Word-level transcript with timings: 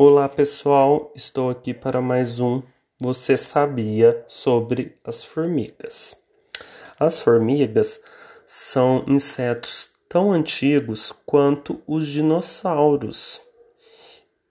Olá 0.00 0.28
pessoal, 0.28 1.12
estou 1.12 1.50
aqui 1.50 1.74
para 1.74 2.00
mais 2.00 2.38
um 2.38 2.62
Você 3.00 3.36
Sabia 3.36 4.24
sobre 4.28 4.96
as 5.02 5.24
formigas. 5.24 6.14
As 7.00 7.18
formigas 7.18 8.00
são 8.46 9.02
insetos 9.08 9.90
tão 10.08 10.30
antigos 10.30 11.12
quanto 11.26 11.82
os 11.84 12.06
dinossauros. 12.06 13.40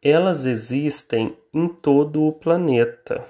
Elas 0.04 0.46
existem 0.46 1.38
em 1.54 1.70
todo 1.70 2.28
o 2.28 2.34
planeta. 2.34 3.24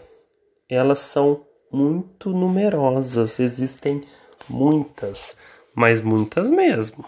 Elas 0.68 0.98
são 0.98 1.46
muito 1.72 2.32
numerosas, 2.32 3.40
existem 3.40 4.02
muitas, 4.50 5.38
mas 5.76 6.02
muitas 6.02 6.50
mesmo. 6.50 7.06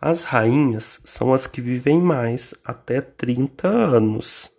As 0.00 0.24
rainhas 0.24 1.00
são 1.04 1.32
as 1.34 1.46
que 1.46 1.60
vivem 1.60 2.00
mais, 2.00 2.54
até 2.64 3.00
30 3.00 3.68
anos. 3.68 4.50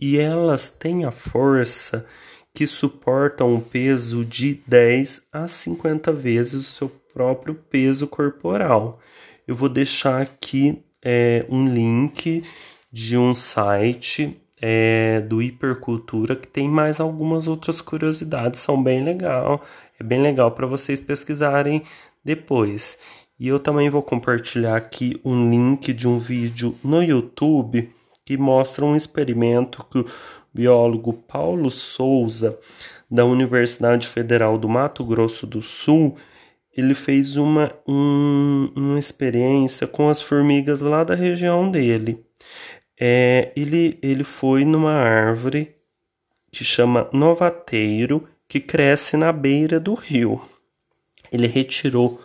E 0.00 0.18
elas 0.18 0.70
têm 0.70 1.04
a 1.04 1.10
força 1.10 2.06
que 2.52 2.66
suportam 2.66 3.52
um 3.52 3.60
peso 3.60 4.24
de 4.24 4.62
10 4.66 5.26
a 5.32 5.48
50 5.48 6.12
vezes 6.12 6.54
o 6.54 6.62
seu 6.62 6.88
próprio 7.12 7.54
peso 7.54 8.06
corporal. 8.06 9.00
Eu 9.46 9.56
vou 9.56 9.68
deixar 9.68 10.22
aqui 10.22 10.84
é, 11.02 11.44
um 11.48 11.66
link 11.66 12.44
de 12.92 13.18
um 13.18 13.34
site 13.34 14.40
é, 14.62 15.20
do 15.20 15.42
Hipercultura 15.42 16.36
que 16.36 16.46
tem 16.46 16.68
mais 16.68 17.00
algumas 17.00 17.48
outras 17.48 17.80
curiosidades, 17.80 18.60
são 18.60 18.80
bem 18.80 19.02
legal, 19.02 19.62
é 19.98 20.04
bem 20.04 20.22
legal 20.22 20.52
para 20.52 20.66
vocês 20.66 21.00
pesquisarem 21.00 21.82
depois. 22.24 22.98
E 23.38 23.48
eu 23.48 23.58
também 23.58 23.90
vou 23.90 24.02
compartilhar 24.02 24.76
aqui 24.76 25.20
um 25.24 25.50
link 25.50 25.92
de 25.92 26.06
um 26.06 26.18
vídeo 26.18 26.76
no 26.82 27.02
YouTube 27.02 27.90
que 28.24 28.36
mostra 28.36 28.84
um 28.84 28.96
experimento 28.96 29.84
que 29.90 29.98
o 29.98 30.06
biólogo 30.52 31.12
Paulo 31.12 31.70
Souza, 31.70 32.58
da 33.10 33.24
Universidade 33.24 34.08
Federal 34.08 34.56
do 34.56 34.68
Mato 34.68 35.04
Grosso 35.04 35.46
do 35.46 35.60
Sul, 35.60 36.16
ele 36.76 36.94
fez 36.94 37.36
uma, 37.36 37.72
um, 37.86 38.70
uma 38.74 38.98
experiência 38.98 39.86
com 39.86 40.08
as 40.08 40.20
formigas 40.20 40.80
lá 40.80 41.04
da 41.04 41.14
região 41.14 41.70
dele. 41.70 42.24
É, 42.98 43.52
ele, 43.54 43.98
ele 44.02 44.24
foi 44.24 44.64
numa 44.64 44.92
árvore 44.92 45.76
que 46.50 46.64
chama 46.64 47.08
novateiro, 47.12 48.28
que 48.48 48.60
cresce 48.60 49.16
na 49.16 49.32
beira 49.32 49.78
do 49.78 49.94
rio. 49.94 50.40
Ele 51.32 51.46
retirou 51.46 52.20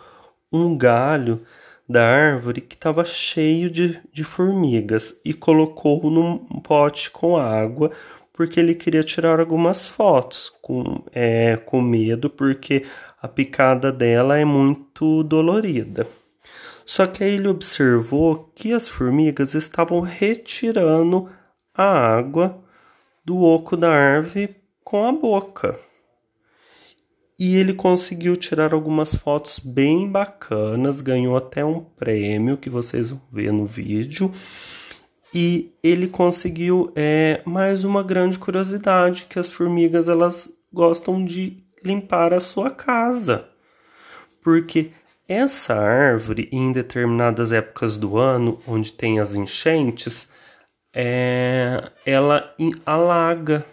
um 0.52 0.76
galho 0.76 1.42
da 1.88 2.06
árvore 2.06 2.60
que 2.60 2.74
estava 2.74 3.04
cheio 3.04 3.68
de, 3.68 4.00
de 4.12 4.22
formigas 4.22 5.20
e 5.24 5.34
colocou 5.34 6.08
num 6.08 6.38
pote 6.60 7.10
com 7.10 7.36
água 7.36 7.90
porque 8.32 8.60
ele 8.60 8.74
queria 8.74 9.02
tirar 9.02 9.40
algumas 9.40 9.88
fotos 9.88 10.50
com, 10.62 11.04
é, 11.12 11.56
com 11.56 11.80
medo 11.82 12.30
porque 12.30 12.86
a 13.20 13.28
picada 13.28 13.92
dela 13.92 14.38
é 14.38 14.44
muito 14.44 15.22
dolorida. 15.24 16.06
Só 16.86 17.06
que 17.06 17.22
aí 17.22 17.34
ele 17.34 17.48
observou 17.48 18.50
que 18.54 18.72
as 18.72 18.88
formigas 18.88 19.54
estavam 19.54 20.00
retirando 20.00 21.28
a 21.74 21.84
água 21.84 22.58
do 23.24 23.42
oco 23.42 23.76
da 23.76 23.90
árvore 23.90 24.56
com 24.82 25.04
a 25.04 25.12
boca 25.12 25.78
e 27.40 27.56
ele 27.56 27.72
conseguiu 27.72 28.36
tirar 28.36 28.74
algumas 28.74 29.14
fotos 29.14 29.58
bem 29.58 30.06
bacanas, 30.06 31.00
ganhou 31.00 31.34
até 31.38 31.64
um 31.64 31.80
prêmio 31.80 32.58
que 32.58 32.68
vocês 32.68 33.08
vão 33.08 33.22
ver 33.32 33.50
no 33.50 33.64
vídeo. 33.64 34.30
E 35.32 35.72
ele 35.82 36.06
conseguiu 36.06 36.92
é, 36.94 37.40
mais 37.46 37.82
uma 37.82 38.02
grande 38.02 38.38
curiosidade 38.38 39.24
que 39.24 39.38
as 39.38 39.48
formigas 39.48 40.06
elas 40.06 40.52
gostam 40.70 41.24
de 41.24 41.64
limpar 41.82 42.34
a 42.34 42.40
sua 42.40 42.70
casa. 42.70 43.48
Porque 44.44 44.90
essa 45.26 45.74
árvore, 45.74 46.46
em 46.52 46.70
determinadas 46.70 47.52
épocas 47.52 47.96
do 47.96 48.18
ano, 48.18 48.60
onde 48.66 48.92
tem 48.92 49.18
as 49.18 49.34
enchentes, 49.34 50.28
é, 50.94 51.90
ela 52.04 52.54
alaga. 52.84 53.64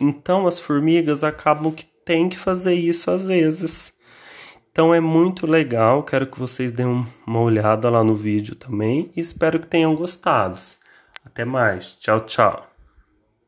Então 0.00 0.46
as 0.46 0.58
formigas 0.58 1.22
acabam 1.22 1.70
que 1.70 1.92
tem 2.04 2.28
que 2.28 2.36
fazer 2.36 2.74
isso 2.74 3.10
às 3.10 3.26
vezes. 3.26 3.92
Então 4.70 4.92
é 4.92 5.00
muito 5.00 5.46
legal, 5.46 6.02
quero 6.02 6.26
que 6.26 6.38
vocês 6.38 6.72
deem 6.72 7.06
uma 7.26 7.40
olhada 7.40 7.88
lá 7.88 8.02
no 8.02 8.16
vídeo 8.16 8.56
também 8.56 9.10
e 9.14 9.20
espero 9.20 9.60
que 9.60 9.66
tenham 9.66 9.94
gostado. 9.94 10.60
Até 11.24 11.44
mais, 11.44 11.96
tchau, 11.96 12.20
tchau. 12.20 12.73